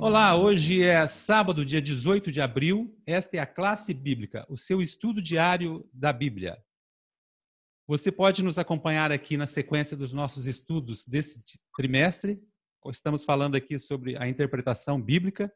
Olá, 0.00 0.36
hoje 0.36 0.80
é 0.80 1.04
sábado, 1.08 1.64
dia 1.64 1.82
18 1.82 2.30
de 2.30 2.40
abril. 2.40 2.96
Esta 3.04 3.36
é 3.36 3.40
a 3.40 3.46
classe 3.46 3.92
bíblica, 3.92 4.46
o 4.48 4.56
seu 4.56 4.80
estudo 4.80 5.20
diário 5.20 5.84
da 5.92 6.12
Bíblia. 6.12 6.56
Você 7.84 8.12
pode 8.12 8.44
nos 8.44 8.60
acompanhar 8.60 9.10
aqui 9.10 9.36
na 9.36 9.46
sequência 9.46 9.96
dos 9.96 10.12
nossos 10.12 10.46
estudos 10.46 11.04
desse 11.04 11.42
trimestre. 11.76 12.40
Estamos 12.86 13.24
falando 13.24 13.56
aqui 13.56 13.76
sobre 13.76 14.16
a 14.22 14.28
interpretação 14.28 15.02
bíblica. 15.02 15.52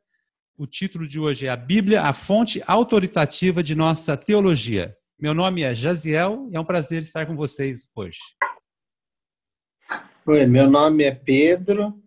O 0.58 0.66
título 0.66 1.06
de 1.06 1.20
hoje 1.20 1.46
é 1.46 1.48
A 1.48 1.56
Bíblia, 1.56 2.02
a 2.02 2.12
fonte 2.12 2.60
autoritativa 2.66 3.62
de 3.62 3.76
nossa 3.76 4.16
teologia. 4.16 4.96
Meu 5.20 5.34
nome 5.34 5.62
é 5.62 5.72
Jaziel 5.72 6.48
e 6.50 6.56
é 6.56 6.60
um 6.60 6.64
prazer 6.64 7.00
estar 7.00 7.26
com 7.26 7.36
vocês 7.36 7.88
hoje. 7.94 8.18
Oi, 10.26 10.46
meu 10.46 10.68
nome 10.68 11.04
é 11.04 11.14
Pedro 11.14 12.01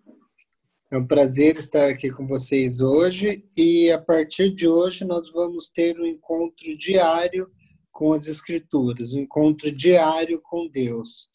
é 0.92 0.98
um 0.98 1.06
prazer 1.06 1.58
estar 1.58 1.90
aqui 1.90 2.12
com 2.12 2.28
vocês 2.28 2.80
hoje 2.80 3.44
e 3.58 3.92
a 3.92 4.00
partir 4.00 4.54
de 4.54 4.68
hoje 4.68 5.04
nós 5.04 5.32
vamos 5.32 5.68
ter 5.70 6.00
um 6.00 6.06
encontro 6.06 6.78
diário 6.78 7.50
com 7.92 8.14
as 8.14 8.28
Escrituras, 8.28 9.14
um 9.14 9.22
encontro 9.22 9.72
diário 9.72 10.40
com 10.42 10.70
Deus. 10.70 11.30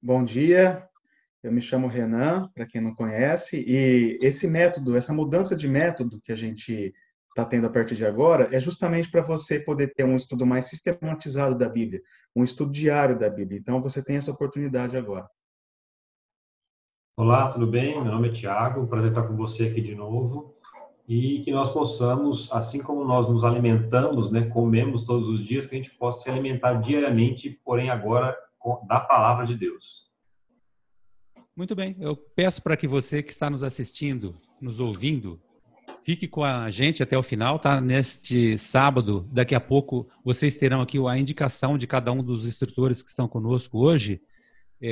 Bom 0.00 0.22
dia, 0.22 0.88
eu 1.42 1.50
me 1.50 1.60
chamo 1.60 1.88
Renan, 1.88 2.48
para 2.54 2.66
quem 2.66 2.80
não 2.80 2.94
conhece, 2.94 3.64
e 3.66 4.18
esse 4.22 4.46
método, 4.46 4.96
essa 4.96 5.12
mudança 5.12 5.56
de 5.56 5.66
método 5.66 6.20
que 6.20 6.30
a 6.30 6.36
gente 6.36 6.94
está 7.30 7.44
tendo 7.44 7.66
a 7.66 7.70
partir 7.70 7.96
de 7.96 8.06
agora 8.06 8.48
é 8.54 8.60
justamente 8.60 9.10
para 9.10 9.22
você 9.22 9.58
poder 9.58 9.92
ter 9.92 10.04
um 10.04 10.14
estudo 10.14 10.46
mais 10.46 10.66
sistematizado 10.66 11.58
da 11.58 11.68
Bíblia, 11.68 12.00
um 12.34 12.44
estudo 12.44 12.70
diário 12.70 13.18
da 13.18 13.28
Bíblia. 13.28 13.58
Então 13.58 13.82
você 13.82 14.02
tem 14.02 14.16
essa 14.16 14.30
oportunidade 14.30 14.96
agora. 14.96 15.28
Olá, 17.18 17.48
tudo 17.48 17.66
bem? 17.66 17.94
Meu 17.94 18.12
nome 18.12 18.28
é 18.28 18.30
Tiago, 18.30 18.86
prazer 18.86 19.08
estar 19.08 19.22
com 19.22 19.34
você 19.34 19.64
aqui 19.64 19.80
de 19.80 19.94
novo 19.94 20.54
e 21.08 21.40
que 21.40 21.50
nós 21.50 21.70
possamos, 21.70 22.52
assim 22.52 22.78
como 22.78 23.06
nós 23.06 23.26
nos 23.26 23.42
alimentamos, 23.42 24.30
né, 24.30 24.42
comemos 24.50 25.04
todos 25.04 25.26
os 25.26 25.40
dias, 25.40 25.66
que 25.66 25.74
a 25.74 25.78
gente 25.78 25.92
possa 25.92 26.24
se 26.24 26.28
alimentar 26.28 26.74
diariamente, 26.74 27.58
porém 27.64 27.88
agora 27.88 28.36
da 28.86 29.00
palavra 29.00 29.46
de 29.46 29.56
Deus. 29.56 30.10
Muito 31.56 31.74
bem, 31.74 31.96
eu 31.98 32.14
peço 32.14 32.60
para 32.60 32.76
que 32.76 32.86
você 32.86 33.22
que 33.22 33.30
está 33.30 33.48
nos 33.48 33.62
assistindo, 33.62 34.34
nos 34.60 34.78
ouvindo, 34.78 35.40
fique 36.04 36.28
com 36.28 36.44
a 36.44 36.68
gente 36.68 37.02
até 37.02 37.16
o 37.16 37.22
final, 37.22 37.58
tá? 37.58 37.80
Neste 37.80 38.58
sábado, 38.58 39.26
daqui 39.32 39.54
a 39.54 39.60
pouco, 39.60 40.06
vocês 40.22 40.58
terão 40.58 40.82
aqui 40.82 40.98
a 41.08 41.16
indicação 41.16 41.78
de 41.78 41.86
cada 41.86 42.12
um 42.12 42.22
dos 42.22 42.46
instrutores 42.46 43.02
que 43.02 43.08
estão 43.08 43.26
conosco 43.26 43.78
hoje 43.78 44.20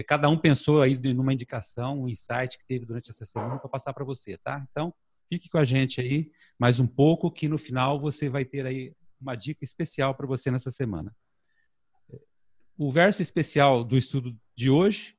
cada 0.06 0.28
um 0.28 0.38
pensou 0.38 0.80
aí 0.82 0.98
numa 1.12 1.32
indicação, 1.32 2.02
um 2.02 2.08
insight 2.08 2.58
que 2.58 2.66
teve 2.66 2.86
durante 2.86 3.10
essa 3.10 3.24
semana 3.24 3.58
para 3.58 3.68
passar 3.68 3.92
para 3.92 4.04
você, 4.04 4.38
tá? 4.38 4.66
Então, 4.70 4.94
fique 5.28 5.48
com 5.48 5.58
a 5.58 5.64
gente 5.64 6.00
aí 6.00 6.30
mais 6.58 6.80
um 6.80 6.86
pouco, 6.86 7.30
que 7.30 7.48
no 7.48 7.58
final 7.58 8.00
você 8.00 8.28
vai 8.28 8.44
ter 8.44 8.66
aí 8.66 8.94
uma 9.20 9.34
dica 9.34 9.64
especial 9.64 10.14
para 10.14 10.27
você 10.27 10.50
nessa 10.50 10.70
semana. 10.70 11.14
O 12.77 12.90
verso 12.90 13.22
especial 13.22 13.84
do 13.84 13.96
estudo 13.96 14.36
de 14.56 14.68
hoje 14.68 15.16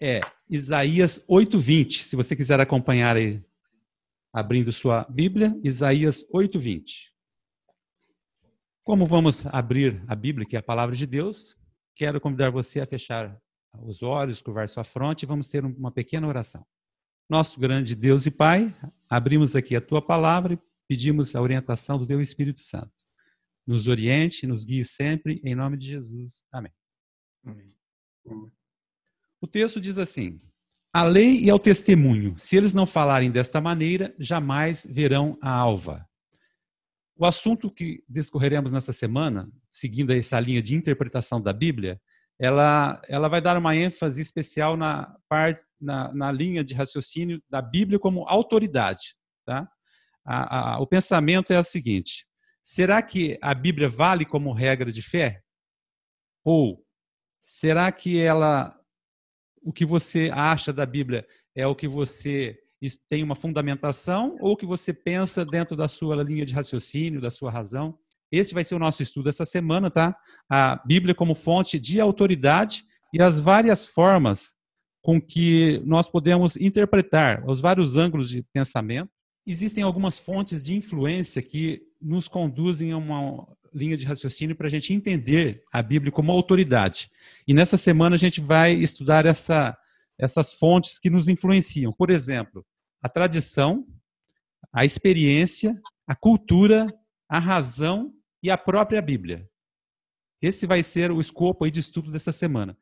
é 0.00 0.20
Isaías 0.48 1.24
8:20. 1.28 2.02
Se 2.02 2.16
você 2.16 2.34
quiser 2.34 2.58
acompanhar 2.58 3.16
aí, 3.16 3.44
abrindo 4.32 4.72
sua 4.72 5.04
Bíblia, 5.04 5.58
Isaías 5.62 6.26
8:20. 6.32 7.12
Como 8.82 9.06
vamos 9.06 9.46
abrir 9.46 10.02
a 10.08 10.16
Bíblia, 10.16 10.46
que 10.46 10.56
é 10.56 10.58
a 10.58 10.62
palavra 10.62 10.96
de 10.96 11.06
Deus, 11.06 11.56
quero 11.94 12.20
convidar 12.20 12.50
você 12.50 12.80
a 12.80 12.86
fechar 12.86 13.40
os 13.78 14.02
olhos, 14.02 14.42
curvar 14.42 14.68
sua 14.68 14.84
fronte 14.84 15.22
e 15.22 15.26
vamos 15.26 15.48
ter 15.48 15.64
uma 15.64 15.90
pequena 15.90 16.26
oração. 16.26 16.64
Nosso 17.28 17.60
grande 17.60 17.94
Deus 17.94 18.26
e 18.26 18.30
Pai, 18.30 18.74
abrimos 19.08 19.54
aqui 19.54 19.76
a 19.76 19.80
tua 19.80 20.02
palavra 20.02 20.54
e 20.54 20.58
pedimos 20.88 21.34
a 21.34 21.40
orientação 21.40 21.98
do 21.98 22.06
teu 22.06 22.20
Espírito 22.20 22.60
Santo. 22.60 22.90
Nos 23.66 23.86
oriente, 23.86 24.46
nos 24.46 24.64
guie 24.64 24.84
sempre, 24.84 25.40
em 25.44 25.54
nome 25.54 25.76
de 25.76 25.86
Jesus. 25.86 26.44
Amém. 26.50 26.72
Amém. 27.46 27.72
O 29.40 29.46
texto 29.46 29.80
diz 29.80 29.96
assim: 29.96 30.40
A 30.92 31.04
lei 31.04 31.38
e 31.38 31.48
ao 31.48 31.58
testemunho, 31.58 32.36
se 32.36 32.56
eles 32.56 32.74
não 32.74 32.84
falarem 32.84 33.30
desta 33.30 33.60
maneira, 33.60 34.14
jamais 34.18 34.84
verão 34.90 35.38
a 35.40 35.50
alva. 35.50 36.06
O 37.16 37.24
assunto 37.24 37.70
que 37.70 38.02
discorreremos 38.08 38.72
nessa 38.72 38.92
semana, 38.92 39.50
seguindo 39.70 40.10
essa 40.10 40.40
linha 40.40 40.62
de 40.62 40.74
interpretação 40.74 41.40
da 41.40 41.52
Bíblia, 41.52 42.00
ela, 42.40 43.02
ela 43.06 43.28
vai 43.28 43.40
dar 43.42 43.58
uma 43.58 43.76
ênfase 43.76 44.22
especial 44.22 44.74
na, 44.74 45.14
parte, 45.28 45.62
na, 45.78 46.10
na 46.14 46.32
linha 46.32 46.64
de 46.64 46.72
raciocínio 46.72 47.42
da 47.50 47.60
Bíblia 47.60 47.98
como 47.98 48.26
autoridade. 48.26 49.14
Tá? 49.44 49.70
A, 50.24 50.76
a, 50.76 50.80
o 50.80 50.86
pensamento 50.86 51.52
é 51.52 51.60
o 51.60 51.64
seguinte: 51.64 52.26
será 52.64 53.02
que 53.02 53.38
a 53.42 53.52
Bíblia 53.52 53.90
vale 53.90 54.24
como 54.24 54.54
regra 54.54 54.90
de 54.90 55.02
fé? 55.02 55.42
Ou 56.42 56.82
será 57.42 57.92
que 57.92 58.18
ela, 58.18 58.74
o 59.62 59.70
que 59.70 59.84
você 59.84 60.30
acha 60.32 60.72
da 60.72 60.86
Bíblia 60.86 61.26
é 61.54 61.66
o 61.66 61.76
que 61.76 61.86
você 61.86 62.58
tem 63.06 63.22
uma 63.22 63.36
fundamentação 63.36 64.38
ou 64.40 64.52
o 64.52 64.56
que 64.56 64.64
você 64.64 64.94
pensa 64.94 65.44
dentro 65.44 65.76
da 65.76 65.88
sua 65.88 66.22
linha 66.22 66.46
de 66.46 66.54
raciocínio, 66.54 67.20
da 67.20 67.30
sua 67.30 67.50
razão? 67.50 67.98
Esse 68.30 68.54
vai 68.54 68.64
ser 68.64 68.74
o 68.74 68.78
nosso 68.78 69.02
estudo 69.02 69.28
essa 69.28 69.44
semana, 69.44 69.90
tá? 69.90 70.16
A 70.48 70.80
Bíblia 70.86 71.14
como 71.14 71.34
fonte 71.34 71.78
de 71.78 72.00
autoridade 72.00 72.84
e 73.12 73.20
as 73.20 73.40
várias 73.40 73.86
formas 73.86 74.54
com 75.02 75.20
que 75.20 75.82
nós 75.84 76.08
podemos 76.08 76.56
interpretar 76.56 77.42
os 77.48 77.60
vários 77.60 77.96
ângulos 77.96 78.28
de 78.28 78.42
pensamento. 78.52 79.10
Existem 79.46 79.82
algumas 79.82 80.18
fontes 80.18 80.62
de 80.62 80.74
influência 80.74 81.42
que 81.42 81.82
nos 82.00 82.28
conduzem 82.28 82.92
a 82.92 82.98
uma 82.98 83.46
linha 83.72 83.96
de 83.96 84.06
raciocínio 84.06 84.54
para 84.54 84.66
a 84.66 84.70
gente 84.70 84.92
entender 84.92 85.62
a 85.72 85.82
Bíblia 85.82 86.12
como 86.12 86.32
autoridade. 86.32 87.10
E 87.46 87.54
nessa 87.54 87.78
semana 87.78 88.14
a 88.14 88.18
gente 88.18 88.40
vai 88.40 88.72
estudar 88.72 89.26
essa, 89.26 89.76
essas 90.18 90.54
fontes 90.54 90.98
que 90.98 91.10
nos 91.10 91.28
influenciam. 91.28 91.92
Por 91.92 92.10
exemplo, 92.10 92.64
a 93.02 93.08
tradição, 93.08 93.86
a 94.72 94.84
experiência, 94.84 95.74
a 96.06 96.14
cultura, 96.14 96.86
a 97.28 97.38
razão 97.38 98.12
e 98.42 98.50
a 98.50 98.58
própria 98.58 99.02
Bíblia. 99.02 99.48
Esse 100.40 100.66
vai 100.66 100.82
ser 100.82 101.10
o 101.10 101.20
escopo 101.20 101.64
aí 101.64 101.70
de 101.70 101.80
estudo 101.80 102.10
dessa 102.10 102.32
semana. 102.32 102.76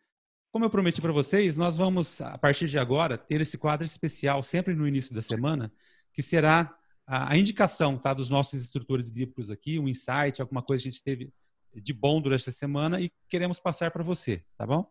Como 0.52 0.64
eu 0.64 0.70
prometi 0.70 1.00
para 1.00 1.12
vocês, 1.12 1.56
nós 1.56 1.76
vamos, 1.76 2.20
a 2.20 2.38
partir 2.38 2.68
de 2.68 2.78
agora, 2.78 3.18
ter 3.18 3.40
esse 3.40 3.58
quadro 3.58 3.84
especial 3.84 4.42
sempre 4.42 4.74
no 4.74 4.88
início 4.88 5.14
da 5.14 5.20
semana, 5.20 5.72
que 6.12 6.22
será 6.22 6.74
a, 7.06 7.36
indicação 7.36 7.98
tá, 7.98 8.14
dos 8.14 8.30
nossos 8.30 8.62
instrutores 8.62 9.08
bíblicos 9.08 9.50
aqui, 9.50 9.78
um 9.78 9.88
insight, 9.88 10.40
alguma 10.40 10.62
coisa 10.62 10.82
que 10.82 10.88
a 10.88 10.92
gente 10.92 11.02
teve 11.02 11.32
de 11.74 11.92
bom 11.92 12.20
durante 12.20 12.48
a 12.48 12.52
semana 12.52 13.00
e 13.00 13.10
queremos 13.28 13.60
passar 13.60 13.90
para 13.90 14.02
você, 14.02 14.42
tá 14.56 14.66
bom? 14.66 14.90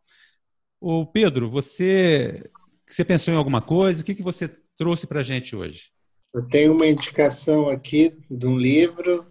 O 0.80 1.06
Pedro, 1.06 1.50
você, 1.50 2.50
você 2.86 3.04
pensou 3.04 3.34
em 3.34 3.38
alguma 3.38 3.62
coisa? 3.62 4.02
O 4.02 4.06
que, 4.06 4.16
que 4.16 4.24
você 4.24 4.48
trouxe 4.76 5.08
para 5.08 5.22
a 5.22 5.24
gente 5.24 5.56
hoje? 5.56 5.92
Eu 6.34 6.46
tenho 6.46 6.74
uma 6.74 6.88
indicação 6.88 7.68
aqui 7.68 8.16
de 8.30 8.46
um 8.46 8.58
livro 8.58 9.27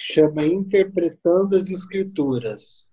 chama 0.00 0.44
Interpretando 0.44 1.56
as 1.56 1.70
Escrituras. 1.70 2.90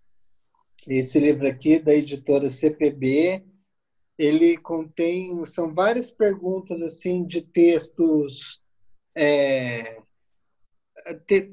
Esse 0.86 1.20
livro 1.20 1.48
aqui, 1.48 1.80
da 1.80 1.94
editora 1.94 2.50
CPB, 2.50 3.44
ele 4.18 4.58
contém, 4.58 5.46
são 5.46 5.74
várias 5.74 6.12
perguntas 6.12 6.82
assim 6.82 7.26
de 7.26 7.42
textos, 7.42 8.62
é, 9.16 10.02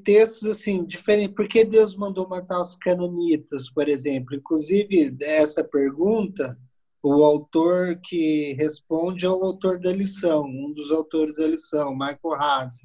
textos 0.03 0.49
assim, 0.49 0.85
diferentes. 0.85 1.35
Por 1.35 1.47
que 1.47 1.63
Deus 1.63 1.95
mandou 1.95 2.27
matar 2.27 2.61
os 2.61 2.75
canonitas, 2.75 3.69
por 3.69 3.87
exemplo? 3.87 4.35
Inclusive, 4.35 5.17
essa 5.21 5.63
pergunta, 5.63 6.57
o 7.01 7.23
autor 7.23 7.99
que 8.03 8.53
responde 8.53 9.25
é 9.25 9.29
o 9.29 9.43
autor 9.43 9.79
da 9.79 9.93
lição, 9.93 10.43
um 10.43 10.73
dos 10.73 10.91
autores 10.91 11.37
da 11.37 11.47
lição, 11.47 11.93
Michael 11.93 12.33
Haase 12.33 12.83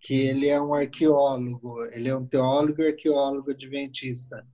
que 0.00 0.14
ele 0.14 0.48
é 0.48 0.60
um 0.60 0.74
arqueólogo, 0.74 1.84
ele 1.92 2.08
é 2.08 2.16
um 2.16 2.26
teólogo 2.26 2.80
e 2.82 2.88
arqueólogo 2.88 3.50
adventista. 3.50 4.46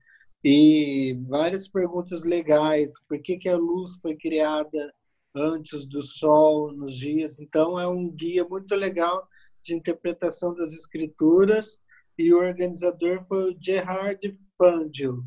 E 0.42 1.18
várias 1.28 1.68
perguntas 1.68 2.22
legais, 2.24 2.92
por 3.08 3.20
que, 3.20 3.38
que 3.38 3.48
a 3.48 3.56
luz 3.56 3.98
foi 4.00 4.16
criada 4.16 4.92
antes 5.34 5.86
do 5.86 6.02
sol, 6.02 6.72
nos 6.72 6.94
dias? 6.94 7.38
Então, 7.38 7.78
é 7.78 7.86
um 7.86 8.10
guia 8.10 8.44
muito 8.44 8.74
legal 8.74 9.26
de 9.62 9.74
interpretação 9.74 10.54
das 10.54 10.72
escrituras 10.72 11.80
e 12.18 12.32
o 12.32 12.38
organizador 12.38 13.22
foi 13.26 13.52
o 13.52 13.56
Gerard 13.60 14.38
Pandil 14.58 15.24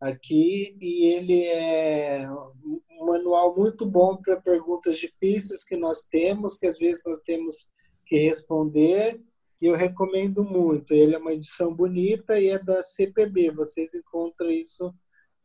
aqui 0.00 0.76
e 0.80 1.14
ele 1.14 1.44
é 1.44 2.28
um 2.30 3.06
manual 3.06 3.56
muito 3.56 3.86
bom 3.86 4.16
para 4.16 4.40
perguntas 4.40 4.98
difíceis 4.98 5.62
que 5.62 5.76
nós 5.76 6.04
temos, 6.10 6.58
que 6.58 6.66
às 6.66 6.78
vezes 6.78 7.02
nós 7.06 7.20
temos 7.20 7.68
que 8.06 8.16
responder 8.16 9.20
e 9.62 9.66
eu 9.66 9.76
recomendo 9.76 10.42
muito. 10.42 10.92
Ele 10.92 11.14
é 11.14 11.18
uma 11.18 11.32
edição 11.32 11.72
bonita 11.72 12.38
e 12.40 12.48
é 12.48 12.58
da 12.58 12.82
CPB. 12.82 13.52
Vocês 13.52 13.94
encontram 13.94 14.50
isso 14.50 14.92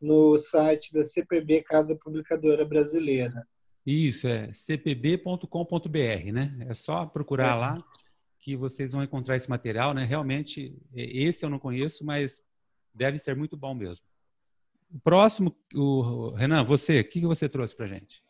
no 0.00 0.36
site 0.36 0.92
da 0.92 1.04
CPB, 1.04 1.62
Casa 1.62 1.96
Publicadora 1.96 2.64
Brasileira. 2.64 3.46
Isso, 3.86 4.26
é 4.26 4.52
cpb.com.br, 4.52 6.32
né? 6.32 6.66
É 6.68 6.74
só 6.74 7.06
procurar 7.06 7.52
é. 7.52 7.54
lá 7.54 7.84
que 8.40 8.56
vocês 8.56 8.90
vão 8.90 9.04
encontrar 9.04 9.36
esse 9.36 9.48
material, 9.48 9.94
né? 9.94 10.04
Realmente, 10.04 10.76
é, 10.92 11.04
esse 11.04 11.44
eu 11.46 11.50
não 11.50 11.60
conheço, 11.60 12.04
mas 12.04 12.42
deve 12.92 13.18
ser 13.18 13.36
muito 13.36 13.56
bom 13.56 13.72
mesmo. 13.72 14.04
O 14.92 14.98
próximo, 14.98 15.54
o 15.72 16.30
Renan, 16.30 16.64
você, 16.64 17.00
o 17.00 17.04
que 17.04 17.20
você 17.20 17.48
trouxe 17.48 17.76
para 17.76 17.86
gente? 17.86 18.20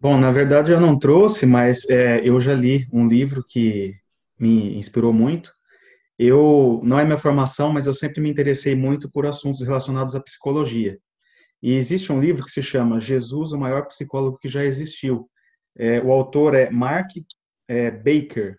Bom, 0.00 0.18
na 0.18 0.32
verdade 0.32 0.72
eu 0.72 0.80
não 0.80 0.98
trouxe, 0.98 1.46
mas 1.46 1.88
é, 1.88 2.20
eu 2.28 2.40
já 2.40 2.54
li 2.54 2.88
um 2.92 3.06
livro 3.06 3.44
que 3.44 4.02
me 4.38 4.76
inspirou 4.76 5.12
muito. 5.12 5.52
Eu 6.18 6.80
não 6.84 6.98
é 6.98 7.04
minha 7.04 7.16
formação, 7.16 7.72
mas 7.72 7.86
eu 7.86 7.94
sempre 7.94 8.20
me 8.20 8.30
interessei 8.30 8.74
muito 8.74 9.10
por 9.10 9.26
assuntos 9.26 9.60
relacionados 9.60 10.14
à 10.14 10.20
psicologia. 10.20 10.98
E 11.62 11.74
existe 11.74 12.12
um 12.12 12.20
livro 12.20 12.44
que 12.44 12.50
se 12.50 12.62
chama 12.62 13.00
Jesus, 13.00 13.52
o 13.52 13.58
maior 13.58 13.86
psicólogo 13.86 14.38
que 14.38 14.48
já 14.48 14.64
existiu. 14.64 15.28
É, 15.76 16.00
o 16.00 16.12
autor 16.12 16.54
é 16.54 16.70
Mark 16.70 17.10
é, 17.68 17.90
Baker. 17.90 18.56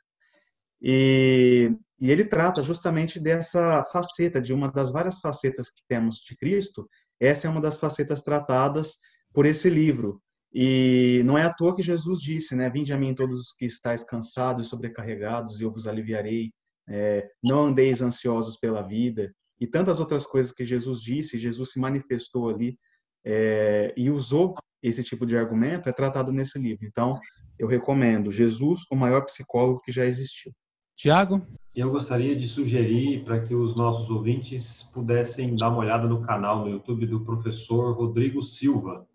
E, 0.82 1.72
e 2.00 2.12
ele 2.12 2.26
trata 2.26 2.62
justamente 2.62 3.20
dessa 3.20 3.84
faceta, 3.86 4.42
de 4.42 4.54
uma 4.54 4.70
das 4.72 4.92
várias 4.92 5.20
facetas 5.20 5.70
que 5.70 5.82
temos 5.88 6.18
de 6.18 6.36
Cristo. 6.36 6.90
Essa 7.20 7.48
é 7.48 7.50
uma 7.50 7.62
das 7.62 7.78
facetas 7.78 8.22
tratadas 8.22 8.98
por 9.34 9.46
esse 9.46 9.70
livro. 9.70 10.22
E 10.58 11.22
não 11.26 11.38
é 11.38 11.44
à 11.44 11.54
toa 11.54 11.76
que 11.76 11.84
Jesus 11.84 12.22
disse, 12.22 12.56
né? 12.56 12.70
Vinde 12.70 12.94
a 12.94 12.98
mim 12.98 13.14
todos 13.14 13.38
os 13.38 13.52
que 13.52 13.66
estáis 13.66 14.06
cansados 14.06 14.66
e 14.66 14.70
sobrecarregados, 14.70 15.60
e 15.60 15.64
eu 15.64 15.70
vos 15.70 15.86
aliviarei. 15.86 16.54
É, 16.88 17.28
não 17.44 17.66
andeis 17.66 18.02
ansiosos 18.02 18.56
pela 18.56 18.82
vida. 18.82 19.34
E 19.60 19.68
tantas 19.68 20.00
outras 20.00 20.26
coisas 20.26 20.54
que 20.54 20.64
Jesus 20.64 21.02
disse, 21.02 21.38
Jesus 21.38 21.72
se 21.72 21.80
manifestou 21.80 22.50
ali 22.50 22.78
é, 23.26 23.94
e 23.98 24.10
usou 24.10 24.56
esse 24.82 25.04
tipo 25.04 25.26
de 25.26 25.36
argumento, 25.38 25.90
é 25.90 25.92
tratado 25.92 26.32
nesse 26.32 26.58
livro. 26.58 26.86
Então, 26.86 27.20
eu 27.60 27.68
recomendo 27.68 28.32
Jesus, 28.32 28.82
o 28.90 28.96
maior 28.96 29.26
psicólogo 29.26 29.82
que 29.82 29.92
já 29.92 30.06
existiu. 30.06 30.54
Tiago? 30.96 31.46
Eu 31.76 31.92
gostaria 31.92 32.34
de 32.34 32.48
sugerir 32.48 33.26
para 33.26 33.42
que 33.42 33.54
os 33.54 33.76
nossos 33.76 34.10
ouvintes 34.10 34.84
pudessem 34.94 35.54
dar 35.58 35.68
uma 35.68 35.80
olhada 35.80 36.08
no 36.08 36.22
canal 36.22 36.64
no 36.64 36.70
YouTube 36.70 37.06
do 37.08 37.26
professor 37.26 37.94
Rodrigo 37.94 38.42
Silva. 38.42 39.06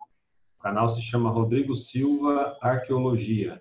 O 0.61 0.63
canal 0.63 0.87
se 0.87 1.01
chama 1.01 1.31
Rodrigo 1.31 1.73
Silva 1.73 2.55
Arqueologia. 2.61 3.59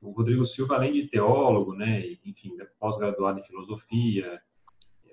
O 0.00 0.10
Rodrigo 0.10 0.42
Silva, 0.46 0.76
além 0.76 0.94
de 0.94 1.06
teólogo, 1.06 1.74
né, 1.74 2.02
enfim, 2.24 2.56
pós-graduado 2.80 3.40
em 3.40 3.42
filosofia, 3.42 4.40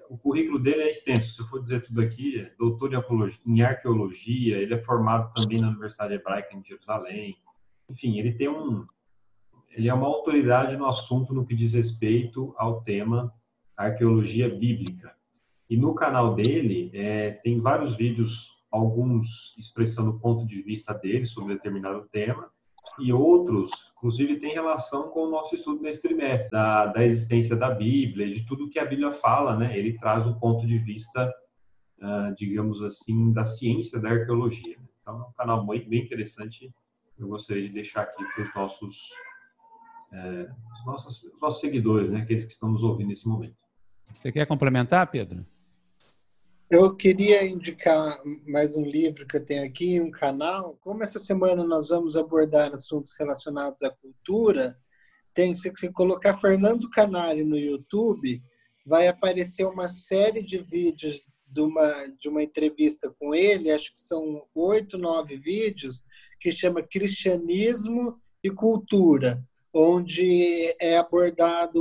o 0.10 0.18
currículo 0.18 0.58
dele 0.58 0.84
é 0.84 0.90
extenso. 0.90 1.34
Se 1.34 1.42
eu 1.42 1.48
for 1.48 1.60
dizer 1.60 1.84
tudo 1.84 2.00
aqui, 2.00 2.40
é 2.40 2.54
doutor 2.58 2.92
em 3.46 3.62
arqueologia, 3.62 4.58
ele 4.58 4.74
é 4.74 4.78
formado 4.78 5.34
também 5.34 5.60
na 5.60 5.68
Universidade 5.68 6.14
Hebraica 6.14 6.56
em 6.56 6.64
Jerusalém. 6.64 7.36
Enfim, 7.90 8.18
ele 8.18 8.32
tem 8.32 8.48
um, 8.48 8.88
ele 9.72 9.90
é 9.90 9.94
uma 9.94 10.08
autoridade 10.08 10.78
no 10.78 10.86
assunto 10.86 11.34
no 11.34 11.46
que 11.46 11.54
diz 11.54 11.74
respeito 11.74 12.56
ao 12.58 12.82
tema 12.84 13.34
arqueologia 13.76 14.48
bíblica. 14.48 15.14
E 15.70 15.76
no 15.76 15.94
canal 15.94 16.36
dele 16.36 16.90
é, 16.94 17.32
tem 17.32 17.60
vários 17.60 17.98
vídeos, 17.98 18.55
alguns 18.75 19.56
expressando 19.57 20.12
o 20.12 20.19
ponto 20.19 20.45
de 20.45 20.62
vista 20.62 20.94
dele 20.94 21.25
sobre 21.25 21.56
determinado 21.56 22.07
tema, 22.12 22.50
e 23.00 23.12
outros, 23.12 23.69
inclusive, 23.98 24.39
têm 24.39 24.54
relação 24.54 25.10
com 25.10 25.25
o 25.25 25.30
nosso 25.30 25.56
estudo 25.56 25.81
nesse 25.81 26.01
trimestre, 26.01 26.50
da, 26.50 26.88
da 26.88 27.04
existência 27.04 27.56
da 27.56 27.69
Bíblia, 27.69 28.31
de 28.31 28.45
tudo 28.45 28.69
que 28.69 28.80
a 28.80 28.86
Bíblia 28.86 29.12
fala, 29.12 29.57
né? 29.57 29.77
Ele 29.77 29.98
traz 29.98 30.25
o 30.25 30.39
ponto 30.39 30.66
de 30.66 30.77
vista, 30.77 31.30
uh, 32.00 32.33
digamos 32.38 32.81
assim, 32.81 33.33
da 33.33 33.44
ciência 33.44 34.00
da 34.00 34.10
arqueologia. 34.10 34.77
Então, 35.01 35.19
é 35.19 35.24
um 35.24 35.33
canal 35.33 35.66
bem, 35.66 35.88
bem 35.88 36.04
interessante. 36.04 36.74
Eu 37.18 37.27
gostaria 37.27 37.68
de 37.68 37.74
deixar 37.74 38.04
aqui 38.04 38.24
para 38.33 38.44
os 38.44 38.56
nossos, 38.56 39.10
é, 40.13 40.50
os 40.74 40.86
nossos, 40.86 41.24
os 41.24 41.42
nossos 41.42 41.60
seguidores, 41.60 42.10
né? 42.10 42.22
Aqueles 42.22 42.45
que 42.45 42.54
estão 42.54 42.69
nos 42.69 42.83
ouvindo 42.83 43.10
nesse 43.10 43.27
momento. 43.27 43.56
Você 44.13 44.31
quer 44.31 44.45
complementar, 44.45 45.10
Pedro? 45.12 45.45
Eu 46.68 46.96
queria 46.96 47.46
indicar 47.46 48.20
mais 48.48 48.76
um 48.76 48.84
livro 48.84 49.28
que 49.28 49.38
eu 49.38 49.46
tenho 49.46 49.64
aqui, 49.64 50.02
um 50.02 50.10
canal. 50.10 50.76
Como 50.82 51.04
essa 51.04 51.20
semana 51.20 51.64
nós 51.64 51.90
vamos 51.90 52.18
abordar 52.18 52.74
assuntos 52.74 53.14
relacionados 53.20 53.84
à 53.84 53.92
cultura, 53.92 54.76
tem 55.32 55.54
se 55.54 55.70
você 55.70 55.92
colocar 55.92 56.38
Fernando 56.38 56.90
Canali 56.90 57.44
no 57.44 57.56
YouTube, 57.56 58.42
vai 58.84 59.08
aparecer 59.08 59.64
uma 59.66 59.88
série 59.88 60.42
de 60.42 60.60
vídeos 60.64 61.30
de 61.46 61.62
uma, 61.62 62.08
de 62.20 62.30
uma 62.30 62.42
entrevista 62.42 63.14
com 63.20 63.36
ele, 63.36 63.72
acho 63.72 63.94
que 63.94 64.02
são 64.02 64.44
oito, 64.56 64.98
nove 64.98 65.38
vídeos, 65.38 66.04
que 66.42 66.52
chama 66.52 66.82
Cristianismo 66.82 68.20
e 68.44 68.50
Cultura, 68.50 69.40
onde 69.72 70.76
é 70.82 70.98
abordado 70.98 71.80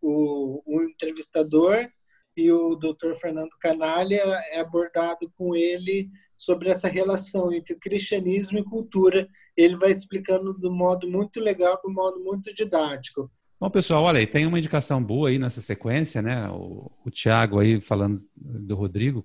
o, 0.00 0.62
o 0.64 0.82
entrevistador 0.82 1.90
e 2.36 2.50
o 2.50 2.76
Dr. 2.76 3.14
Fernando 3.20 3.50
Canalha 3.60 4.20
é 4.52 4.60
abordado 4.60 5.30
com 5.36 5.54
ele 5.54 6.10
sobre 6.36 6.68
essa 6.68 6.88
relação 6.88 7.52
entre 7.52 7.76
cristianismo 7.76 8.58
e 8.58 8.64
cultura. 8.64 9.28
Ele 9.56 9.76
vai 9.76 9.92
explicando 9.92 10.54
de 10.54 10.66
um 10.66 10.74
modo 10.74 11.08
muito 11.08 11.40
legal, 11.40 11.80
de 11.82 11.90
um 11.90 11.94
modo 11.94 12.20
muito 12.20 12.52
didático. 12.52 13.30
Bom, 13.58 13.70
pessoal, 13.70 14.02
olha 14.02 14.18
aí, 14.18 14.26
tem 14.26 14.46
uma 14.46 14.58
indicação 14.58 15.02
boa 15.02 15.28
aí 15.28 15.38
nessa 15.38 15.62
sequência, 15.62 16.20
né? 16.20 16.50
O, 16.50 16.90
o 17.04 17.10
Tiago 17.10 17.60
aí 17.60 17.80
falando 17.80 18.22
do 18.36 18.74
Rodrigo 18.74 19.24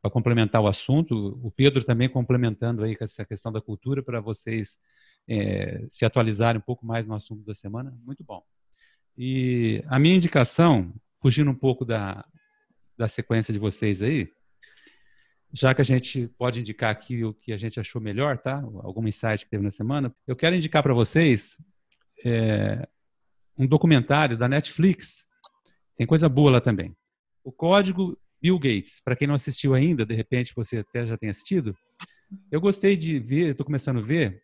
para 0.00 0.10
complementar 0.10 0.60
o 0.60 0.68
assunto, 0.68 1.40
o 1.42 1.50
Pedro 1.50 1.82
também 1.82 2.08
complementando 2.08 2.84
aí 2.84 2.94
com 2.94 3.02
essa 3.02 3.24
questão 3.24 3.50
da 3.50 3.60
cultura 3.60 4.02
para 4.02 4.20
vocês 4.20 4.78
é, 5.28 5.84
se 5.88 6.04
atualizarem 6.04 6.60
um 6.60 6.64
pouco 6.64 6.86
mais 6.86 7.06
no 7.06 7.14
assunto 7.14 7.42
da 7.42 7.54
semana. 7.54 7.92
Muito 8.04 8.22
bom. 8.22 8.42
E 9.16 9.82
a 9.88 9.98
minha 9.98 10.14
indicação, 10.14 10.94
fugindo 11.16 11.50
um 11.50 11.54
pouco 11.54 11.84
da, 11.84 12.24
da 13.00 13.08
sequência 13.08 13.50
de 13.50 13.58
vocês 13.58 14.02
aí, 14.02 14.30
já 15.50 15.74
que 15.74 15.80
a 15.80 15.84
gente 15.84 16.28
pode 16.36 16.60
indicar 16.60 16.90
aqui 16.90 17.24
o 17.24 17.32
que 17.32 17.50
a 17.50 17.56
gente 17.56 17.80
achou 17.80 17.98
melhor, 17.98 18.36
tá? 18.36 18.60
Algum 18.82 19.08
insight 19.08 19.42
que 19.42 19.50
teve 19.50 19.64
na 19.64 19.70
semana, 19.70 20.14
eu 20.26 20.36
quero 20.36 20.54
indicar 20.54 20.82
para 20.82 20.92
vocês 20.92 21.56
é, 22.26 22.86
um 23.56 23.66
documentário 23.66 24.36
da 24.36 24.46
Netflix. 24.46 25.26
Tem 25.96 26.06
coisa 26.06 26.28
boa 26.28 26.50
lá 26.50 26.60
também. 26.60 26.94
O 27.42 27.50
Código 27.50 28.20
Bill 28.38 28.58
Gates. 28.58 29.00
Para 29.02 29.16
quem 29.16 29.26
não 29.26 29.34
assistiu 29.34 29.74
ainda, 29.74 30.04
de 30.04 30.14
repente 30.14 30.52
você 30.54 30.78
até 30.78 31.06
já 31.06 31.16
tem 31.16 31.30
assistido. 31.30 31.74
Eu 32.52 32.60
gostei 32.60 32.98
de 32.98 33.18
ver, 33.18 33.52
estou 33.52 33.64
começando 33.64 33.98
a 33.98 34.02
ver. 34.02 34.42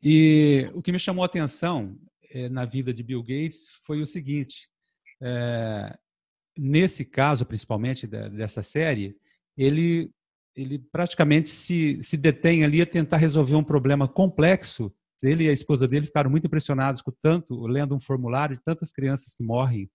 E 0.00 0.70
o 0.74 0.80
que 0.80 0.92
me 0.92 0.98
chamou 1.00 1.24
a 1.24 1.26
atenção 1.26 1.98
é, 2.30 2.48
na 2.48 2.64
vida 2.64 2.94
de 2.94 3.02
Bill 3.02 3.20
Gates 3.20 3.80
foi 3.84 4.00
o 4.00 4.06
seguinte: 4.06 4.68
é, 5.20 5.98
nesse 6.58 7.04
caso, 7.04 7.44
principalmente 7.44 8.06
dessa 8.06 8.62
série, 8.62 9.16
ele, 9.56 10.10
ele 10.54 10.78
praticamente 10.78 11.48
se, 11.48 12.00
se 12.02 12.16
detém 12.16 12.64
ali 12.64 12.80
a 12.80 12.86
tentar 12.86 13.16
resolver 13.16 13.54
um 13.54 13.64
problema 13.64 14.08
complexo. 14.08 14.92
Ele 15.22 15.44
e 15.44 15.48
a 15.48 15.52
esposa 15.52 15.88
dele 15.88 16.06
ficaram 16.06 16.30
muito 16.30 16.46
impressionados 16.46 17.00
com 17.00 17.10
tanto, 17.10 17.66
lendo 17.66 17.94
um 17.94 18.00
formulário 18.00 18.56
de 18.56 18.62
tantas 18.62 18.92
crianças 18.92 19.34
que 19.34 19.42
morrem 19.42 19.90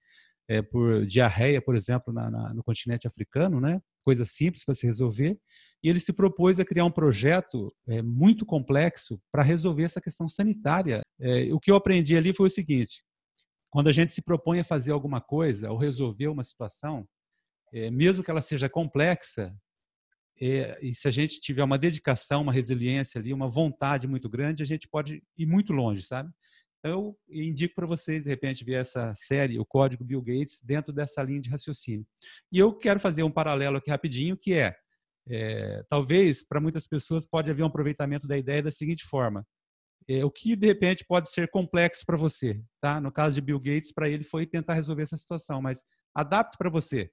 é, 0.49 0.61
por 0.61 1.05
diarreia, 1.05 1.61
por 1.61 1.75
exemplo, 1.75 2.11
na, 2.11 2.29
na, 2.29 2.53
no 2.53 2.63
continente 2.63 3.07
africano, 3.07 3.61
né? 3.61 3.79
Coisa 4.03 4.25
simples 4.25 4.65
para 4.65 4.75
se 4.75 4.87
resolver. 4.87 5.37
E 5.83 5.89
ele 5.89 5.99
se 5.99 6.11
propôs 6.11 6.59
a 6.59 6.65
criar 6.65 6.85
um 6.85 6.91
projeto 6.91 7.73
é, 7.87 8.01
muito 8.01 8.45
complexo 8.45 9.19
para 9.31 9.43
resolver 9.43 9.83
essa 9.83 10.01
questão 10.01 10.27
sanitária. 10.27 11.01
É, 11.19 11.53
o 11.53 11.59
que 11.59 11.71
eu 11.71 11.75
aprendi 11.75 12.17
ali 12.17 12.33
foi 12.33 12.47
o 12.47 12.51
seguinte: 12.51 13.03
quando 13.71 13.87
a 13.87 13.93
gente 13.93 14.11
se 14.11 14.21
propõe 14.21 14.59
a 14.59 14.65
fazer 14.65 14.91
alguma 14.91 15.21
coisa 15.21 15.71
ou 15.71 15.77
resolver 15.77 16.27
uma 16.27 16.43
situação, 16.43 17.07
é, 17.73 17.89
mesmo 17.89 18.23
que 18.23 18.29
ela 18.29 18.41
seja 18.41 18.69
complexa, 18.69 19.55
é, 20.39 20.77
e 20.81 20.93
se 20.93 21.07
a 21.07 21.11
gente 21.11 21.39
tiver 21.39 21.63
uma 21.63 21.77
dedicação, 21.77 22.41
uma 22.41 22.51
resiliência 22.51 23.19
ali, 23.19 23.31
uma 23.31 23.49
vontade 23.49 24.07
muito 24.07 24.29
grande, 24.29 24.61
a 24.61 24.65
gente 24.65 24.89
pode 24.89 25.23
ir 25.37 25.45
muito 25.45 25.71
longe, 25.71 26.03
sabe? 26.03 26.29
Então, 26.79 27.15
eu 27.29 27.41
indico 27.43 27.75
para 27.75 27.87
vocês, 27.87 28.23
de 28.23 28.29
repente, 28.29 28.65
ver 28.65 28.73
essa 28.73 29.13
série, 29.15 29.57
o 29.57 29.65
Código 29.65 30.03
Bill 30.03 30.21
Gates, 30.21 30.59
dentro 30.63 30.91
dessa 30.91 31.23
linha 31.23 31.39
de 31.39 31.49
raciocínio. 31.49 32.05
E 32.51 32.57
eu 32.57 32.75
quero 32.75 32.99
fazer 32.99 33.23
um 33.23 33.31
paralelo 33.31 33.77
aqui 33.77 33.89
rapidinho, 33.89 34.35
que 34.35 34.53
é, 34.53 34.75
é 35.29 35.83
talvez, 35.87 36.45
para 36.45 36.59
muitas 36.59 36.87
pessoas, 36.87 37.25
pode 37.25 37.49
haver 37.49 37.63
um 37.63 37.67
aproveitamento 37.67 38.27
da 38.27 38.37
ideia 38.37 38.63
da 38.63 38.71
seguinte 38.71 39.05
forma 39.05 39.45
é, 40.11 40.25
o 40.25 40.31
que 40.31 40.55
de 40.55 40.67
repente 40.67 41.05
pode 41.05 41.29
ser 41.29 41.49
complexo 41.49 42.05
para 42.05 42.17
você, 42.17 42.61
tá? 42.79 42.99
No 42.99 43.11
caso 43.11 43.35
de 43.35 43.41
Bill 43.41 43.59
Gates, 43.59 43.91
para 43.91 44.09
ele 44.09 44.23
foi 44.23 44.45
tentar 44.45 44.73
resolver 44.73 45.03
essa 45.03 45.17
situação, 45.17 45.61
mas 45.61 45.83
adapte 46.13 46.57
para 46.57 46.69
você. 46.69 47.11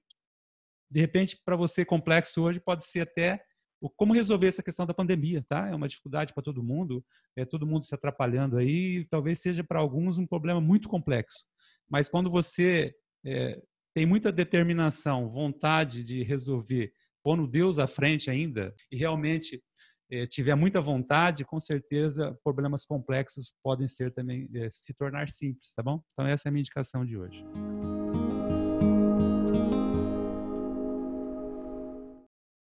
De 0.89 0.99
repente, 0.99 1.37
para 1.45 1.55
você 1.55 1.85
complexo 1.85 2.41
hoje 2.41 2.59
pode 2.59 2.83
ser 2.85 3.01
até 3.01 3.41
o 3.81 3.89
como 3.89 4.13
resolver 4.13 4.47
essa 4.47 4.63
questão 4.63 4.85
da 4.85 4.93
pandemia, 4.93 5.43
tá? 5.47 5.69
É 5.69 5.75
uma 5.75 5.87
dificuldade 5.87 6.33
para 6.33 6.43
todo 6.43 6.63
mundo, 6.63 7.03
é 7.35 7.45
todo 7.45 7.65
mundo 7.65 7.85
se 7.85 7.95
atrapalhando 7.95 8.57
aí, 8.57 9.05
talvez 9.09 9.39
seja 9.39 9.63
para 9.63 9.79
alguns 9.79 10.17
um 10.17 10.27
problema 10.27 10.59
muito 10.59 10.89
complexo. 10.89 11.45
Mas 11.89 12.09
quando 12.09 12.29
você 12.29 12.93
é, 13.25 13.61
tem 13.93 14.05
muita 14.05 14.31
determinação, 14.31 15.29
vontade 15.29 16.03
de 16.03 16.23
resolver, 16.23 16.91
pondo 17.23 17.47
Deus 17.47 17.79
à 17.79 17.87
frente 17.87 18.29
ainda 18.29 18.73
e 18.91 18.97
realmente 18.97 19.61
tiver 20.27 20.55
muita 20.55 20.81
vontade, 20.81 21.45
com 21.45 21.59
certeza 21.59 22.37
problemas 22.43 22.85
complexos 22.85 23.53
podem 23.63 23.87
ser 23.87 24.11
também 24.13 24.49
eh, 24.53 24.67
se 24.71 24.93
tornar 24.93 25.29
simples, 25.29 25.73
tá 25.73 25.83
bom? 25.83 26.01
Então 26.11 26.25
essa 26.25 26.47
é 26.47 26.49
a 26.49 26.51
minha 26.51 26.61
indicação 26.61 27.05
de 27.05 27.17
hoje. 27.17 27.43